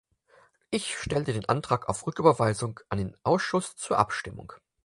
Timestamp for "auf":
1.87-2.07